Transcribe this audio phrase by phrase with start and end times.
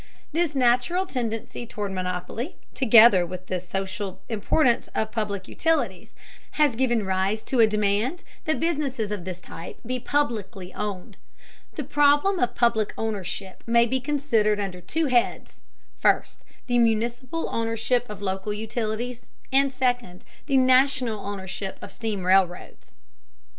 [0.31, 6.15] This natural tendency toward monopoly, together with the social importance of public utilities,
[6.53, 11.17] has given rise to a demand that businesses of this type be publicly owned.
[11.75, 15.65] The problem of public ownership may be considered under two heads:
[15.99, 19.21] first, the municipal ownership of local utilities;
[19.53, 22.95] and, second, the national ownership of steam railroads.